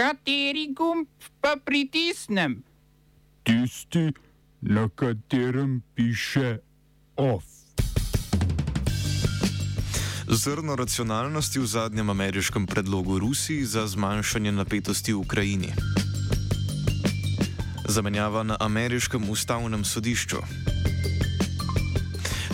Kateri 0.00 0.72
gumb 0.72 1.08
pa 1.44 1.60
pritisnem? 1.64 2.62
Tisti, 3.44 4.12
na 4.60 4.88
katerem 4.88 5.82
piše 5.94 6.58
OF. 7.16 7.44
Zrno 10.28 10.76
racionalnosti 10.76 11.60
v 11.60 11.66
zadnjem 11.66 12.10
ameriškem 12.10 12.66
predlogu 12.66 13.18
Rusiji 13.18 13.64
za 13.64 13.84
zmanjšanje 13.86 14.52
napetosti 14.52 15.12
v 15.12 15.20
Ukrajini. 15.20 15.68
Zamenjava 17.84 18.42
na 18.42 18.56
ameriškem 18.60 19.28
ustavnem 19.28 19.84
sodišču. 19.84 20.40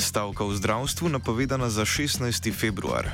Stavka 0.03 0.45
v 0.45 0.57
zdravstvu 0.57 1.09
napovedana 1.09 1.71
za 1.71 1.87
16. 1.87 2.51
februar. 2.51 3.07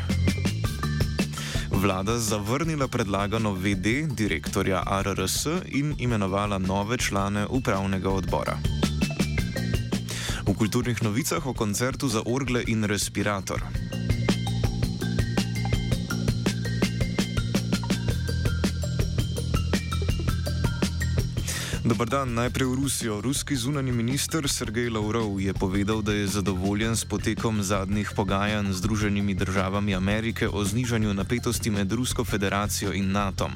Vlada 1.82 2.18
zavrnila 2.18 2.86
predlagano 2.88 3.54
VD 3.54 4.06
direktorja 4.14 4.82
RRS 5.02 5.46
in 5.66 5.94
imenovala 5.98 6.58
nove 6.58 6.98
člane 6.98 7.46
upravnega 7.50 8.11
odbora. 8.11 8.58
V 10.46 10.54
kulturnih 10.54 11.02
novicah 11.02 11.46
o 11.46 11.54
koncertu 11.54 12.08
za 12.08 12.22
orgle 12.26 12.62
in 12.66 12.84
respirator. 12.84 13.82
Dobar 21.82 22.07
dan, 22.07 22.31
najprej 22.39 22.67
v 22.71 22.75
Rusijo. 22.79 23.18
Ruski 23.18 23.59
zunani 23.59 23.91
minister 23.91 24.46
Sergej 24.46 24.86
Lavrov 24.86 25.43
je 25.43 25.50
povedal, 25.50 25.99
da 25.99 26.14
je 26.14 26.31
zadovoljen 26.31 26.95
s 26.95 27.03
potekom 27.03 27.58
zadnjih 27.58 28.07
pogajanj 28.14 28.71
z 28.71 28.79
Združenimi 28.79 29.35
državami 29.35 29.95
Amerike 29.95 30.46
o 30.46 30.63
znižanju 30.63 31.11
napetosti 31.14 31.75
med 31.75 31.93
Rusko 31.93 32.22
federacijo 32.25 32.95
in 32.95 33.11
NATO. 33.11 33.50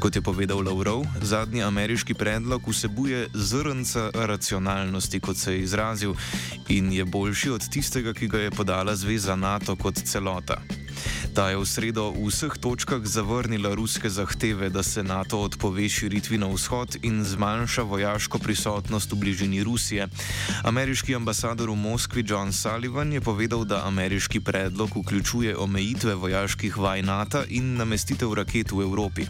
Kot 0.00 0.16
je 0.16 0.24
povedal 0.24 0.64
Lavrov, 0.64 1.04
zadnji 1.20 1.62
ameriški 1.62 2.16
predlog 2.16 2.64
vsebuje 2.64 3.28
zrnca 3.34 4.10
racionalnosti, 4.14 5.20
kot 5.20 5.36
se 5.36 5.52
je 5.52 5.60
izrazil, 5.60 6.16
in 6.72 6.92
je 6.92 7.04
boljši 7.04 7.50
od 7.50 7.68
tistega, 7.68 8.16
ki 8.16 8.28
ga 8.28 8.38
je 8.48 8.50
podala 8.50 8.96
Zveza 8.96 9.36
NATO 9.36 9.76
kot 9.76 9.94
celota. 9.94 10.56
Ta 11.38 11.54
je 11.54 11.62
v 11.62 11.62
sredo 11.62 12.10
v 12.10 12.34
vseh 12.34 12.50
točkah 12.58 12.98
zavrnila 13.06 13.70
ruske 13.70 14.10
zahteve, 14.10 14.74
da 14.74 14.82
se 14.82 15.06
NATO 15.06 15.38
odpove 15.46 15.86
širitvi 15.86 16.34
na 16.34 16.50
vzhod 16.50 16.98
in 17.06 17.22
zmanjša 17.22 17.82
vojaško 17.86 18.42
prisotnost 18.42 19.12
v 19.14 19.22
bližini 19.22 19.62
Rusije. 19.62 20.10
Ameriški 20.66 21.14
ambasador 21.14 21.70
v 21.70 21.78
Moskvi 21.78 22.26
John 22.26 22.50
Sullivan 22.50 23.14
je 23.14 23.22
povedal, 23.22 23.62
da 23.62 23.86
ameriški 23.86 24.40
predlog 24.42 24.90
vključuje 24.90 25.54
omejitve 25.54 26.14
vojaških 26.18 26.74
vaj 26.74 27.06
NATO 27.06 27.46
in 27.46 27.78
namestitev 27.78 28.34
raket 28.34 28.74
v 28.74 28.82
Evropi. 28.82 29.22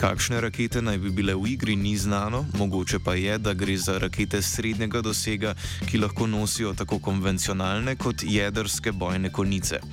Kakšne 0.00 0.40
rakete 0.40 0.80
naj 0.80 0.96
bi 0.98 1.12
bile 1.12 1.36
v 1.36 1.60
igri, 1.60 1.76
ni 1.76 1.92
znano, 1.96 2.48
mogoče 2.56 3.04
pa 3.04 3.20
je, 3.20 3.36
da 3.38 3.52
gre 3.52 3.76
za 3.76 3.98
rakete 4.00 4.40
srednjega 4.42 5.04
dosega, 5.04 5.52
ki 5.84 6.00
lahko 6.00 6.24
nosijo 6.26 6.72
tako 6.72 6.98
konvencionalne 6.98 8.00
kot 8.00 8.24
jedrske 8.24 8.96
bojne 8.96 9.28
konice. 9.28 9.84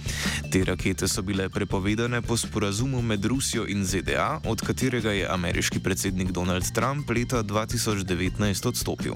Te 0.47 0.63
rakete 0.63 1.11
so 1.11 1.21
bile 1.21 1.40
bile 1.41 1.49
prepovedane 1.49 2.21
po 2.21 2.37
sporazumu 2.37 3.01
med 3.01 3.25
Rusijo 3.25 3.65
in 3.67 3.85
ZDA, 3.85 4.39
od 4.45 4.61
katerega 4.61 5.11
je 5.11 5.27
ameriški 5.29 5.79
predsednik 5.79 6.31
Donald 6.31 6.63
Trump 6.73 7.09
leta 7.09 7.43
2019 7.43 8.67
odstopil. 8.67 9.13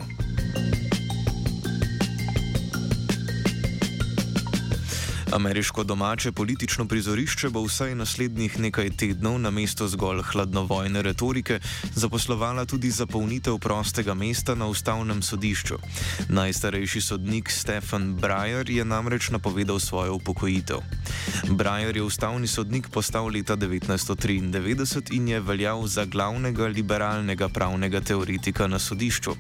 Ameriško 5.35 5.83
domače 5.83 6.31
politično 6.31 6.85
prizorišče 6.87 7.49
bo 7.49 7.61
vsaj 7.65 7.95
naslednjih 7.95 8.59
nekaj 8.59 8.89
tednov 8.89 9.39
na 9.39 9.49
mesto 9.51 9.87
zgolj 9.87 10.21
hladnovojne 10.23 11.01
retorike 11.01 11.59
zaposlovala 11.95 12.63
tudi 12.65 12.91
zapolnitev 12.91 13.57
prostega 13.59 14.13
mesta 14.13 14.55
na 14.55 14.67
ustavnem 14.67 15.21
sodišču. 15.21 15.75
Najstarejši 16.29 17.01
sodnik 17.01 17.51
Stefan 17.51 18.15
Breyer 18.21 18.69
je 18.69 18.85
namreč 18.85 19.29
napovedal 19.29 19.79
svojo 19.79 20.15
upokojitev. 20.15 20.77
Breyer 21.49 21.95
je 21.95 22.03
ustavni 22.03 22.47
sodnik 22.47 22.87
postal 22.89 23.27
leta 23.27 23.57
1993 23.57 25.11
in 25.11 25.27
je 25.27 25.39
veljal 25.39 25.87
za 25.87 26.05
glavnega 26.05 26.67
liberalnega 26.67 27.49
pravnega 27.49 28.01
teoretika 28.01 28.67
na 28.67 28.79
sodišču. 28.79 29.35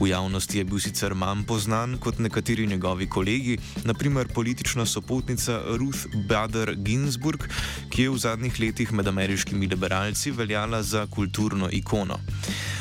V 0.00 0.08
javnosti 0.08 0.58
je 0.58 0.64
bil 0.64 0.82
sicer 0.82 1.14
manj 1.14 1.46
poznan 1.46 1.98
kot 1.98 2.18
nekateri 2.18 2.66
njegovi 2.66 3.06
kolegi, 3.06 3.58
naprimer 3.84 4.28
politična 4.34 4.86
sopotnica 4.86 5.35
podjetnica 5.36 5.76
Ruth 5.76 6.06
Bader 6.28 6.74
Ginsburg, 6.74 7.44
ki 7.90 8.02
je 8.02 8.10
v 8.10 8.18
zadnjih 8.18 8.60
letih 8.60 8.92
med 8.92 9.08
ameriškimi 9.08 9.66
liberalci 9.66 10.30
veljala 10.30 10.82
za 10.82 11.06
kulturno 11.06 11.68
ikono. 11.72 12.18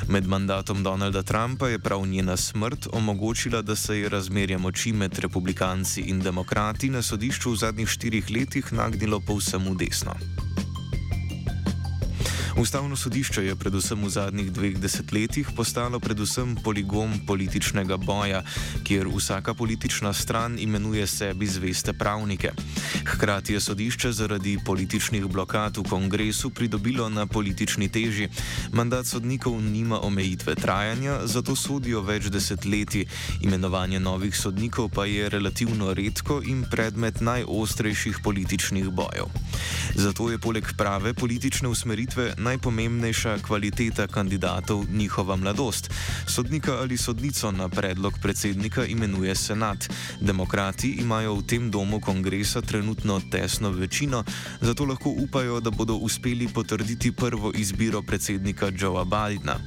Med 0.08 0.28
mandatom 0.28 0.84
Donalda 0.84 1.24
Trumpa 1.24 1.68
je 1.68 1.80
prav 1.80 2.06
njena 2.06 2.38
smrt 2.38 2.88
omogočila, 2.92 3.62
da 3.62 3.76
se 3.76 4.00
je 4.00 4.10
razmerje 4.10 4.58
moči 4.58 4.94
med 4.94 5.20
republikanci 5.20 6.02
in 6.02 6.20
demokrati 6.20 6.90
na 6.90 7.02
sodišču 7.02 7.52
v 7.52 7.56
zadnjih 7.56 7.90
štirih 7.90 8.32
letih 8.32 8.74
nagnilo 8.74 9.20
povsem 9.20 9.64
v 9.70 9.76
desno. 9.76 10.16
Ustavno 12.58 12.96
sodišče 12.96 13.42
je 13.46 13.56
predvsem 13.56 14.00
v 14.00 14.10
zadnjih 14.10 14.52
dveh 14.52 14.78
desetletjih 14.80 15.50
postalo 15.56 16.00
predvsem 16.00 16.56
poligon 16.64 17.12
političnega 17.28 17.98
boja, 17.98 18.44
kjer 18.84 19.10
vsaka 19.12 19.54
politična 19.54 20.14
stran 20.14 20.56
imenuje 20.60 21.08
sebi 21.08 21.48
zveste 21.48 21.94
pravnike. 21.94 22.52
Hkrati 23.06 23.54
je 23.54 23.60
sodišče 23.60 24.12
zaradi 24.12 24.58
političnih 24.66 25.26
blokad 25.28 25.78
v 25.78 25.84
kongresu 25.90 26.50
pridobilo 26.50 27.10
na 27.10 27.28
politični 27.28 27.90
teži. 27.90 28.30
Mandat 28.72 29.06
sodnikov 29.06 29.62
nima 29.62 30.00
omejitve 30.00 30.56
trajanja, 30.56 31.20
zato 31.28 31.56
sodijo 31.56 32.02
več 32.02 32.32
desetletij. 32.32 33.06
Imenovanje 33.42 34.00
novih 34.00 34.38
sodnikov 34.38 34.90
pa 34.96 35.06
je 35.06 35.30
relativno 35.30 35.94
redko 35.94 36.40
in 36.46 36.64
predmet 36.72 37.22
najostrejših 37.22 38.24
političnih 38.24 38.90
bojev. 38.90 39.28
Zato 39.96 40.32
je 40.32 40.40
poleg 40.40 40.72
prave 40.78 41.14
politične 41.14 41.68
usmeritve 41.68 42.34
najpomembnejša 42.46 43.38
kvaliteta 43.48 44.08
kandidatov 44.08 44.86
njihova 44.94 45.36
mladost. 45.36 45.90
Sodnika 46.28 46.78
ali 46.82 46.98
sodnico 46.98 47.52
na 47.52 47.70
predlog 47.70 48.14
predsednika 48.22 48.86
imenuje 48.86 49.36
senat. 49.36 49.90
Demokrati 50.22 50.92
imajo 51.02 51.36
v 51.36 51.48
tem 51.48 51.72
domu 51.72 52.00
kongresa 52.00 52.62
trenutno 52.62 53.22
tesno 53.32 53.70
večino, 53.70 54.24
zato 54.62 54.86
lahko 54.86 55.10
upajo, 55.10 55.60
da 55.60 55.72
bodo 55.72 55.96
uspeli 55.96 56.48
potrditi 56.48 57.12
prvo 57.12 57.52
izbiro 57.56 58.02
predsednika 58.02 58.72
Joea 58.80 59.06
Bidna. 59.06 59.60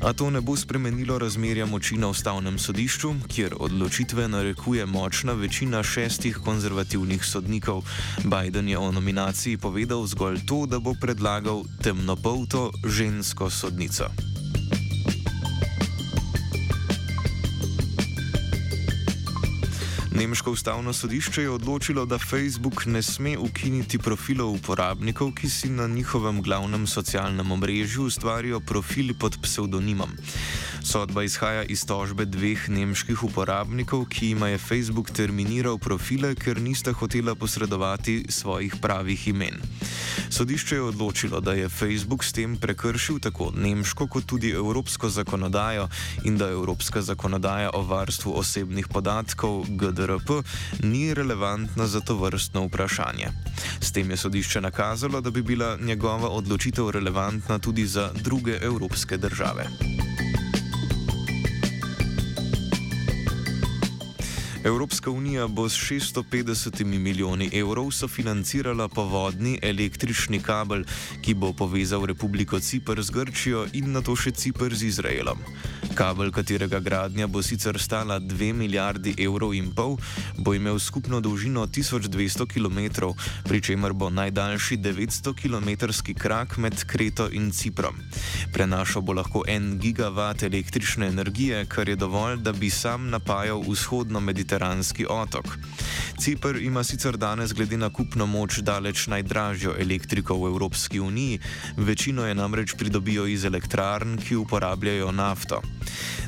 A 0.00 0.12
to 0.12 0.30
ne 0.30 0.40
bo 0.40 0.56
spremenilo 0.56 1.18
razmerja 1.18 1.66
moči 1.66 1.96
na 1.96 2.08
ustavnem 2.08 2.58
sodišču, 2.58 3.12
kjer 3.28 3.54
odločitve 3.60 4.28
narekuje 4.28 4.86
močna 4.86 5.32
večina 5.32 5.82
šestih 5.82 6.40
konzervativnih 6.44 7.24
sodnikov. 7.24 7.84
Biden 8.24 8.68
je 8.68 8.78
o 8.78 8.92
nominaciji 8.92 9.56
povedal 9.56 10.06
zgolj 10.06 10.40
to, 10.46 10.66
da 10.66 10.78
bo 10.78 10.94
predlagal 11.00 11.62
temnopolto 11.82 12.70
žensko 12.86 13.50
sodnico. 13.50 14.29
Nemško 20.20 20.52
ustavno 20.52 20.92
sodišče 20.92 21.42
je 21.42 21.50
odločilo, 21.50 22.04
da 22.06 22.18
Facebook 22.18 22.82
ne 22.86 23.00
sme 23.02 23.38
ukiniti 23.38 23.98
profilov 23.98 24.50
uporabnikov, 24.52 25.30
ki 25.32 25.48
si 25.48 25.70
na 25.72 25.86
njihovem 25.88 26.42
glavnem 26.42 26.84
socialnem 26.86 27.52
omrežju 27.52 28.04
ustvarijo 28.04 28.60
profili 28.60 29.14
pod 29.14 29.38
psevdonimom. 29.42 30.12
Sodba 30.84 31.24
izhaja 31.24 31.62
iz 31.62 31.86
tožbe 31.86 32.24
dveh 32.24 32.68
nemških 32.68 33.24
uporabnikov, 33.24 34.04
ki 34.12 34.34
jima 34.34 34.48
je 34.48 34.58
Facebook 34.58 35.10
terminiral 35.10 35.78
profile, 35.78 36.34
ker 36.34 36.60
nista 36.60 36.92
hotela 36.92 37.34
posredovati 37.34 38.26
svojih 38.28 38.76
pravih 38.76 39.28
imen. 39.28 39.56
Sodišče 40.30 40.74
je 40.74 40.82
odločilo, 40.82 41.40
da 41.40 41.52
je 41.52 41.68
Facebook 41.68 42.24
s 42.24 42.32
tem 42.32 42.56
prekršil 42.56 43.18
tako 43.18 43.50
nemško 43.56 44.06
kot 44.06 44.24
tudi 44.26 44.50
evropsko 44.50 45.08
zakonodajo 45.08 45.88
in 46.24 46.38
da 46.38 46.48
evropska 46.48 47.02
zakonodaja 47.02 47.70
o 47.74 47.82
varstvu 47.82 48.32
osebnih 48.38 48.88
podatkov 48.88 49.66
GDRP 49.68 50.30
ni 50.82 51.14
relevantna 51.14 51.86
za 51.86 52.00
to 52.00 52.14
vrstno 52.14 52.64
vprašanje. 52.66 53.28
S 53.80 53.92
tem 53.92 54.10
je 54.10 54.16
sodišče 54.16 54.60
nakazalo, 54.60 55.20
da 55.20 55.30
bi 55.30 55.42
bila 55.42 55.76
njegova 55.76 56.28
odločitev 56.28 56.90
relevantna 56.90 57.58
tudi 57.58 57.86
za 57.86 58.10
druge 58.22 58.58
evropske 58.62 59.16
države. 59.16 59.89
Evropska 64.64 65.10
unija 65.10 65.46
bo 65.46 65.68
s 65.68 65.72
650 65.72 66.84
milijoni 66.84 67.50
evrov 67.52 67.90
sofinancirala 67.90 68.88
povodni 68.88 69.58
električni 69.62 70.40
kabel, 70.40 70.84
ki 71.22 71.34
bo 71.34 71.52
povezal 71.52 72.04
Republiko 72.04 72.60
Cipr 72.60 73.02
z 73.02 73.10
Grčijo 73.10 73.66
in 73.72 73.92
na 73.92 74.02
to 74.04 74.16
še 74.16 74.30
Cipr 74.30 74.74
z 74.74 74.82
Izraelom. 74.82 75.38
Kabel, 75.94 76.28
katerega 76.30 76.80
gradnja 76.80 77.26
bo 77.26 77.42
sicer 77.42 77.80
stala 77.80 78.18
2 78.20 78.52
milijardi 78.52 79.14
evrov 79.18 79.54
in 79.56 79.70
pol, 79.72 79.96
bo 80.36 80.54
imel 80.54 80.78
skupno 80.78 81.20
dolžino 81.20 81.64
1200 81.66 82.44
km, 82.46 83.08
pri 83.48 83.62
čemer 83.64 83.92
bo 83.92 84.10
najdaljši 84.10 84.76
900 84.76 85.34
km 85.40 85.88
krak 86.20 86.58
med 86.58 86.84
Kreto 86.84 87.30
in 87.32 87.50
Ciprom. 87.50 87.96
Prenašal 88.52 89.02
bo 89.02 89.16
lahko 89.16 89.44
1 89.48 89.78
gigavat 89.80 90.42
električne 90.42 91.08
energije, 91.08 91.64
kar 91.66 91.88
je 91.88 91.96
dovolj, 91.96 92.36
da 92.44 92.52
bi 92.52 92.70
sam 92.70 93.08
napajal 93.08 93.64
vzhodno-mediteranski 94.50 95.06
otok. 95.08 95.44
Cipr 96.18 96.56
ima 96.56 96.84
sicer 96.84 97.16
danes 97.16 97.52
glede 97.52 97.76
na 97.76 97.90
kupno 97.90 98.26
moč 98.26 98.58
daleč 98.58 99.06
najdražjo 99.06 99.74
elektriko 99.78 100.34
v 100.34 100.46
Evropski 100.46 101.00
uniji, 101.00 101.38
večino 101.76 102.26
je 102.26 102.34
namreč 102.34 102.74
pridobijo 102.74 103.26
iz 103.26 103.44
elektrarn, 103.44 104.18
ki 104.18 104.36
uporabljajo 104.36 105.12
nafto. 105.12 105.62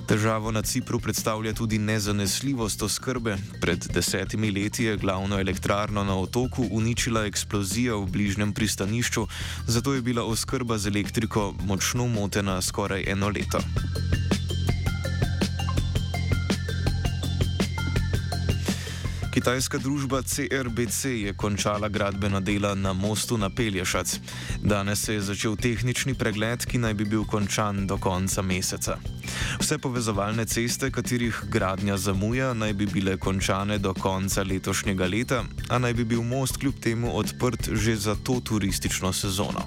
Težavo 0.08 0.50
na 0.50 0.62
Cipru 0.62 1.00
predstavlja 1.00 1.52
tudi 1.52 1.78
nezanesljivost 1.78 2.82
oskrbe. 2.82 3.36
Pred 3.60 3.86
desetimi 3.94 4.50
leti 4.50 4.84
je 4.84 4.96
glavno 4.96 5.38
elektrarno 5.40 6.04
na 6.04 6.19
otoku 6.19 6.66
uničila 6.70 7.26
eksplozija 7.26 7.94
v 7.94 8.06
bližnjem 8.06 8.52
pristanišču, 8.52 9.26
zato 9.66 9.94
je 9.94 10.02
bila 10.02 10.24
oskrba 10.24 10.78
z 10.78 10.86
elektriko 10.86 11.54
močno 11.64 12.08
motena 12.08 12.62
skoraj 12.62 13.04
eno 13.06 13.28
leto. 13.28 13.60
Kitajska 19.42 19.78
družba 19.82 20.20
CRBC 20.22 21.04
je 21.04 21.32
končala 21.34 21.88
gradbena 21.90 22.38
dela 22.40 22.76
na 22.78 22.92
mostu 22.92 23.34
na 23.34 23.50
Pelješac. 23.50 24.20
Danes 24.62 25.02
se 25.02 25.14
je 25.14 25.20
začel 25.20 25.56
tehnični 25.58 26.14
pregled, 26.14 26.62
ki 26.62 26.78
naj 26.78 26.94
bi 26.94 27.04
bil 27.04 27.24
končan 27.26 27.82
do 27.90 27.98
konca 27.98 28.42
meseca. 28.42 29.00
Vse 29.61 29.79
povezovalne 29.79 30.44
ceste, 30.44 30.90
katerih 30.90 31.43
gradnja 31.50 31.96
zamuja, 31.96 32.52
naj 32.55 32.73
bi 32.73 32.87
bile 32.87 33.17
končane 33.17 33.79
do 33.79 33.94
konca 33.94 34.43
letošnjega 34.43 35.06
leta, 35.06 35.44
a 35.69 35.79
naj 35.79 35.94
bi 35.94 36.05
bil 36.05 36.23
most 36.23 36.56
kljub 36.56 36.81
temu 36.81 37.17
odprt 37.17 37.69
že 37.73 37.96
za 37.96 38.14
to 38.14 38.40
turistično 38.40 39.12
sezono. 39.12 39.64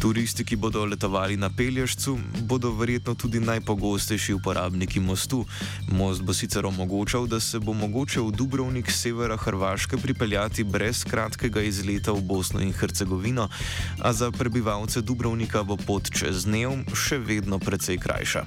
Turisti, 0.00 0.44
ki 0.44 0.56
bodo 0.56 0.84
letovali 0.84 1.36
na 1.36 1.50
Pelješcu, 1.50 2.18
bodo 2.42 2.70
verjetno 2.72 3.14
tudi 3.14 3.40
najpogostejši 3.40 4.34
uporabniki 4.34 5.00
mostu. 5.00 5.44
Most 5.92 6.22
bo 6.22 6.32
sicer 6.34 6.66
omogočal, 6.66 7.26
da 7.26 7.40
se 7.40 7.58
bo 7.58 7.72
mogoče 7.72 8.20
v 8.20 8.30
Dubrovnik 8.30 8.90
severa 8.90 9.36
Hrvaške 9.36 9.96
pripeljati 9.96 10.64
brez 10.64 11.04
kratkega 11.04 11.60
izleta 11.60 12.12
v 12.12 12.20
Bosno 12.20 12.60
in 12.60 12.72
Hercegovino, 12.72 13.48
a 13.98 14.12
za 14.12 14.30
prebivalce 14.30 15.00
Dubrovnika 15.00 15.62
bo 15.62 15.76
pot 15.76 16.10
čez 16.10 16.44
dnev 16.44 16.80
še 16.94 17.18
vedno 17.18 17.58
precej 17.58 17.98
krajša. 17.98 18.44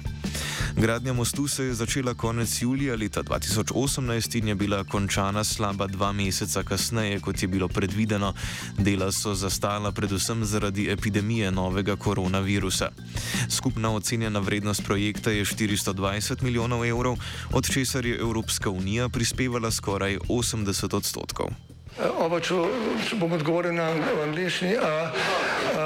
Gradnja 0.76 1.12
mostu 1.12 1.48
se 1.48 1.64
je 1.64 1.74
začela 1.74 2.14
konec 2.14 2.62
julija 2.62 2.96
leta 2.96 3.22
2018 3.22 4.38
in 4.38 4.48
je 4.48 4.54
bila 4.54 4.84
končana 4.84 5.44
slaba 5.44 5.86
dva 5.86 6.12
meseca 6.12 6.62
kasneje, 6.62 7.20
kot 7.20 7.42
je 7.42 7.48
bilo 7.48 7.68
predvideno. 7.68 8.34
Dela 8.78 9.12
so 9.12 9.34
zastala 9.34 9.92
predvsem 9.92 10.44
zaradi 10.44 10.90
epidemije 10.90 11.50
novega 11.50 11.96
koronavirusa. 11.96 12.88
Skupna 13.48 13.94
ocenjena 13.94 14.38
vrednost 14.38 14.84
projekta 14.84 15.30
je 15.30 15.44
420 15.44 16.42
milijonov 16.42 16.84
evrov, 16.84 17.16
od 17.52 17.72
česar 17.72 18.06
je 18.06 18.18
Evropska 18.18 18.70
unija 18.70 19.08
prispevala 19.08 19.70
skoraj 19.70 20.18
80 20.28 20.96
odstotkov. 20.96 21.48
Oba, 22.18 22.40
če, 22.40 22.56
če 23.08 23.16
bom 23.20 23.32
odgovoril 23.36 23.76
na 23.76 23.92
angliški. 24.24 24.74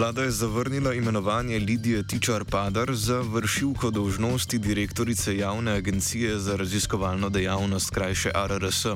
Vlada 0.00 0.22
je 0.22 0.30
zavrnila 0.30 0.94
imenovanje 0.94 1.58
Lidije 1.58 2.02
Tičar-Padar 2.02 2.92
za 2.94 3.20
vršilko 3.20 3.90
dolžnosti 3.90 4.58
direktorice 4.58 5.36
Javne 5.36 5.72
agencije 5.72 6.38
za 6.38 6.56
raziskovalno 6.56 7.28
dejavnost, 7.28 7.90
krajše 7.90 8.30
RRS. 8.48 8.86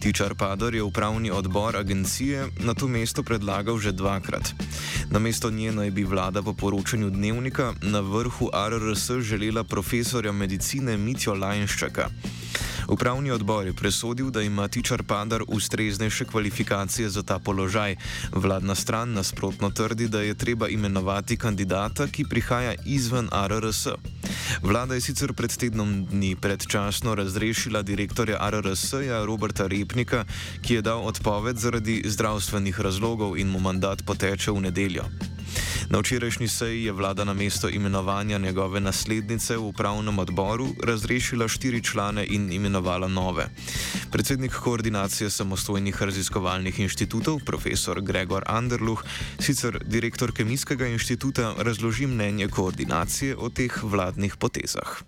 Tičar-Padar 0.00 0.74
je 0.74 0.82
upravni 0.82 1.30
odbor 1.30 1.76
agencije 1.76 2.46
na 2.60 2.74
to 2.74 2.88
mesto 2.88 3.22
predlagal 3.22 3.78
že 3.78 3.92
dvakrat. 3.92 4.54
Na 5.10 5.18
mesto 5.18 5.50
nje 5.50 5.72
naj 5.72 5.90
bi 5.90 6.04
vlada 6.04 6.42
po 6.42 6.54
poročanju 6.54 7.10
dnevnika 7.10 7.74
na 7.82 8.00
vrhu 8.00 8.50
RRS 8.68 9.10
želela 9.20 9.64
profesorja 9.64 10.32
medicine 10.32 10.96
Mitjo 10.96 11.34
Lajnščaka. 11.34 12.08
Upravni 12.88 13.30
odbor 13.30 13.66
je 13.66 13.72
presodil, 13.72 14.30
da 14.30 14.42
ima 14.42 14.68
Tičar 14.68 15.02
Padar 15.02 15.42
ustreznejše 15.48 16.24
kvalifikacije 16.24 17.08
za 17.08 17.22
ta 17.22 17.38
položaj. 17.38 17.96
Vladna 18.32 18.74
stran 18.74 19.12
nasprotno 19.12 19.70
trdi, 19.70 20.08
da 20.08 20.20
je 20.20 20.34
treba 20.34 20.68
imenovati 20.68 21.36
kandidata, 21.36 22.06
ki 22.06 22.24
prihaja 22.24 22.74
izven 22.86 23.28
RRS. 23.48 23.86
Vlada 24.62 24.94
je 24.94 25.00
sicer 25.00 25.32
pred 25.32 25.56
tednom 25.56 26.06
dni 26.06 26.36
predčasno 26.36 27.14
razrešila 27.14 27.82
direktorja 27.82 28.50
RRS-ja 28.50 29.24
Roberta 29.24 29.66
Repnika, 29.66 30.24
ki 30.62 30.74
je 30.74 30.82
dal 30.82 31.04
odpoved 31.04 31.58
zaradi 31.58 32.02
zdravstvenih 32.06 32.80
razlogov 32.80 33.38
in 33.38 33.48
mu 33.48 33.60
mandat 33.60 34.02
poteče 34.06 34.50
v 34.50 34.60
nedeljo. 34.60 35.04
Na 35.90 35.98
včerajšnji 35.98 36.48
seji 36.48 36.84
je 36.84 36.92
vlada 36.92 37.24
na 37.24 37.32
mesto 37.32 37.68
imenovanja 37.68 38.38
njegove 38.38 38.80
naslednice 38.80 39.56
v 39.56 39.72
upravnem 39.72 40.18
odboru 40.18 40.66
razrešila 40.86 41.48
štiri 41.48 41.80
člane 41.82 42.26
in 42.28 42.52
imenovala 42.52 43.08
nove. 43.08 43.46
Predsednik 44.12 44.52
koordinacije 44.52 45.30
samostojnih 45.30 46.02
raziskovalnih 46.02 46.80
inštitutov, 46.80 47.40
profesor 47.46 48.00
Gregor 48.00 48.44
Anderluh, 48.46 49.04
sicer 49.40 49.78
direktor 49.84 50.32
Kemijskega 50.32 50.86
inštituta, 50.86 51.54
razloži 51.58 52.06
mnenje 52.06 52.48
koordinacije 52.48 53.36
o 53.36 53.48
teh 53.48 53.72
vladnih 53.82 54.36
potezah. 54.36 55.00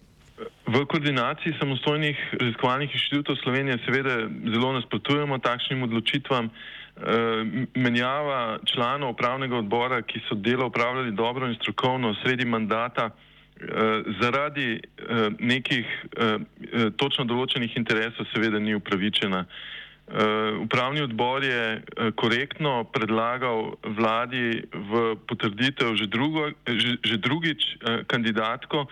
V 0.67 0.87
koordinaciji 0.87 1.61
samostojnih 1.61 2.17
raziskovalnih 2.41 2.91
inštitutov 2.95 3.37
Slovenije 3.43 3.79
seveda 3.85 4.17
zelo 4.53 4.73
nasprotujemo 4.73 5.39
takšnim 5.39 5.83
odločitvam. 5.83 6.49
Eh, 6.97 7.67
menjava 7.75 8.59
članov 8.65 9.11
upravnega 9.11 9.57
odbora, 9.57 10.03
ki 10.03 10.21
so 10.29 10.35
delo 10.35 10.67
upravljali 10.67 11.13
dobro 11.13 11.49
in 11.49 11.55
strokovno 11.55 12.15
sredi 12.23 12.45
mandata, 12.45 13.11
eh, 13.11 13.67
zaradi 14.21 14.73
eh, 14.73 15.31
nekih 15.39 15.87
točno 16.97 17.25
določenih 17.25 17.77
interesov 17.77 18.27
seveda 18.35 18.59
ni 18.59 18.75
upravičena. 18.75 19.45
Upravni 20.61 21.05
odbor 21.07 21.45
je 21.45 21.83
korektno 22.19 22.85
predlagal 22.91 23.77
vladi 23.85 24.65
v 24.75 25.15
potrditev 25.31 25.95
že, 25.95 26.09
drugo, 26.11 26.49
že, 26.67 26.97
že 26.99 27.17
drugič 27.17 27.63
kandidatko, 28.11 28.89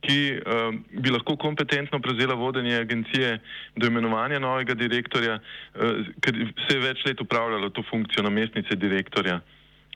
ki 0.00 0.18
uh, 0.40 0.74
bi 1.02 1.12
lahko 1.12 1.36
kompetentno 1.36 2.00
prevzela 2.00 2.34
vodenje 2.34 2.76
agencije 2.76 3.38
do 3.76 3.86
imenovanja 3.86 4.38
novega 4.38 4.74
direktorja, 4.74 5.38
uh, 5.38 6.06
ker 6.24 6.40
se 6.66 6.76
je 6.76 6.82
več 6.84 7.04
let 7.06 7.20
upravljalo 7.20 7.70
to 7.70 7.84
funkcijo 7.90 8.24
namestnice 8.24 8.76
direktorja. 8.76 9.40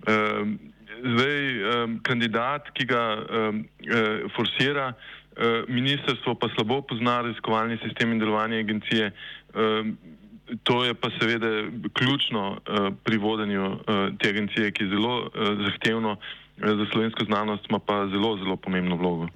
Uh, 0.04 0.44
zdaj, 1.04 1.38
um, 1.64 1.99
kandidat, 2.04 2.70
ki 2.76 2.88
ga 2.90 3.04
um, 3.16 3.62
uh, 3.88 4.26
forsira, 4.37 4.92
uh, 4.92 5.64
ministrstvo 5.68 6.34
pa 6.34 6.50
slabo 6.54 6.82
pozna 6.82 7.23
raziskovalni 7.23 7.80
sistem 7.84 8.12
in 8.12 8.23
delovanje 8.23 8.64
agencije. 8.66 9.12
Uh, 9.54 9.94
To 10.62 10.84
je 10.84 10.94
pa 10.94 11.08
seveda 11.16 11.49
ključno 11.96 12.50
uh, 12.50 12.92
pri 13.04 13.16
vodenju 13.16 13.64
uh, 13.64 13.78
te 14.20 14.28
agencije, 14.28 14.73
ki 14.76 14.84
je 14.84 14.90
zelo 14.92 15.14
uh, 15.25 15.30
zahtevno 15.64 16.11
uh, 16.12 16.18
za 16.56 16.87
slovensko 16.92 17.25
znanost, 17.25 17.64
ima 17.70 17.78
pa 17.78 18.06
zelo, 18.12 18.37
zelo 18.37 18.56
pomembno 18.56 18.96
vlogo. 18.96 19.28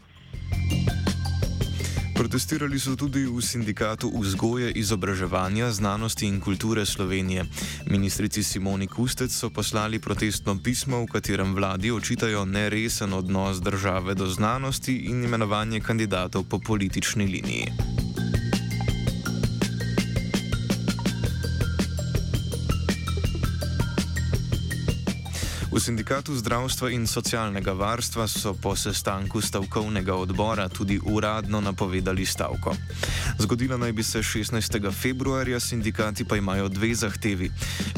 Protestirali 2.19 2.79
so 2.79 2.97
tudi 2.97 3.25
v 3.25 3.39
sindikatu 3.39 4.11
vzgoje, 4.11 4.73
izobraževanja, 4.75 5.71
znanosti 5.71 6.27
in 6.27 6.41
kulture 6.41 6.87
Slovenije. 6.87 7.45
Ministrici 7.87 8.43
Simoni 8.43 8.87
Kustec 8.87 9.31
so 9.31 9.51
poslali 9.51 9.99
protestno 9.99 10.59
pismo, 10.59 11.03
v 11.03 11.07
katerem 11.07 11.55
vladi 11.55 11.91
očitajo 11.91 12.45
neresen 12.45 13.13
odnos 13.13 13.63
države 13.63 14.15
do 14.15 14.27
znanosti 14.27 14.97
in 15.09 15.25
imenovanje 15.25 15.81
kandidatov 15.81 16.45
po 16.51 16.59
politični 16.59 17.27
liniji. 17.27 17.98
V 25.69 25.77
sindikatu 25.77 26.33
zdravstva 26.33 26.89
in 26.97 27.05
socialnega 27.05 27.77
varstva 27.77 28.25
so 28.25 28.57
po 28.57 28.73
sestanku 28.73 29.37
stavkovnega 29.37 30.17
odbora 30.17 30.65
tudi 30.73 30.97
uradno 30.97 31.61
napovedali 31.61 32.25
stavko. 32.25 32.73
Zgodila 33.37 33.77
naj 33.77 33.93
bi 33.93 34.03
se 34.03 34.25
16. 34.25 34.93
februarja, 34.93 35.61
sindikati 35.61 36.25
pa 36.25 36.41
imajo 36.41 36.69
dve 36.73 36.95
zahtevi. 36.95 37.51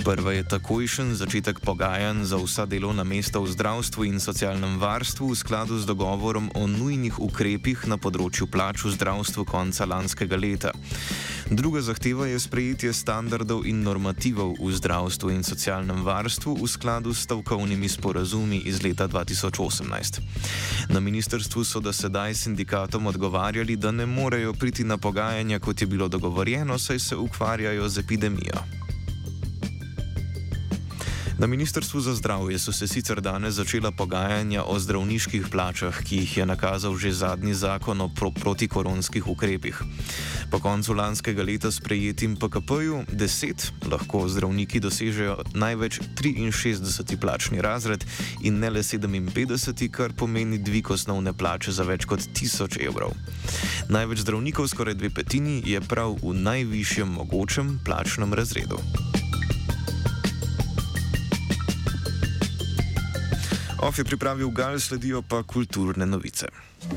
Prva 0.02 0.32
je 0.32 0.48
takojšen 0.48 1.14
začetek 1.14 1.62
pogajanj 1.62 2.24
za 2.24 2.42
vsa 2.42 2.66
delovna 2.66 3.06
mesta 3.06 3.38
v 3.38 3.46
zdravstvu 3.46 4.04
in 4.04 4.18
socialnem 4.20 4.74
varstvu 4.82 5.30
v 5.30 5.38
skladu 5.38 5.78
z 5.78 5.86
dogovorom 5.86 6.50
o 6.58 6.66
nujnih 6.66 7.22
ukrepih 7.22 7.86
na 7.86 8.02
področju 8.02 8.50
plač 8.50 8.82
v 8.82 8.98
zdravstvu 8.98 9.46
konca 9.46 9.86
lanskega 9.86 10.34
leta. 10.34 10.74
Druga 11.50 11.80
zahteva 11.82 12.26
je 12.26 12.38
sprejetje 12.38 12.92
standardov 12.94 13.66
in 13.66 13.82
normativov 13.82 14.54
v 14.62 14.70
zdravstvu 14.70 15.34
in 15.34 15.42
socialnem 15.42 16.06
varstvu 16.06 16.54
v 16.54 16.66
skladu 16.70 17.10
s 17.10 17.26
stavkovnimi 17.26 17.90
sporazumi 17.90 18.62
iz 18.70 18.78
leta 18.78 19.10
2018. 19.10 20.22
Na 20.94 21.00
ministrstvu 21.02 21.64
so 21.66 21.82
do 21.82 21.90
sedaj 21.90 22.34
sindikatom 22.34 23.06
odgovarjali, 23.10 23.74
da 23.76 23.90
ne 23.90 24.06
morejo 24.06 24.54
priti 24.54 24.86
na 24.86 24.94
pogajanja, 24.94 25.58
kot 25.58 25.80
je 25.80 25.90
bilo 25.90 26.08
dogovorjeno, 26.08 26.78
saj 26.78 26.98
se 26.98 27.16
ukvarjajo 27.16 27.88
z 27.88 27.98
epidemijo. 27.98 28.79
Na 31.40 31.46
Ministrstvu 31.46 32.00
za 32.00 32.14
zdravje 32.14 32.58
so 32.58 32.72
se 32.72 32.88
sicer 32.88 33.20
danes 33.20 33.54
začela 33.54 33.90
pogajanja 33.90 34.62
o 34.64 34.78
zdravniških 34.78 35.46
plačah, 35.50 36.02
ki 36.04 36.16
jih 36.16 36.36
je 36.36 36.46
nakazal 36.46 36.96
že 36.96 37.12
zadnji 37.12 37.54
zakon 37.54 38.00
o 38.00 38.08
pro 38.08 38.30
protikoronskih 38.30 39.28
ukrepih. 39.28 39.82
Po 40.50 40.58
koncu 40.60 40.92
lanskega 40.92 41.42
leta 41.42 41.70
sprejetim 41.72 42.36
PKP-ju 42.36 43.04
10 43.12 43.88
lahko 43.88 44.28
zdravniki 44.28 44.80
dosežejo 44.80 45.38
največ 45.54 46.00
63. 46.20 47.16
plačni 47.16 47.62
razred 47.62 48.04
in 48.44 48.60
ne 48.60 48.70
le 48.70 48.82
57, 48.82 49.88
kar 49.88 50.12
pomeni 50.12 50.58
dvig 50.58 50.90
osnovne 50.90 51.32
plače 51.32 51.72
za 51.72 51.88
več 51.88 52.04
kot 52.04 52.20
1000 52.20 52.84
evrov. 52.84 53.16
Največ 53.88 54.28
zdravnikov, 54.28 54.68
skoraj 54.68 54.94
dve 54.94 55.08
petini, 55.10 55.62
je 55.64 55.80
prav 55.80 56.20
v 56.20 56.36
najvišjem 56.36 57.08
mogočem 57.08 57.80
plačnem 57.84 58.34
razredu. 58.34 58.76
Of 63.80 63.98
je 63.98 64.04
pripravil 64.04 64.50
Gal, 64.50 64.80
sledijo 64.80 65.22
pa 65.22 65.42
kulturne 65.42 66.06
novice. 66.06 66.46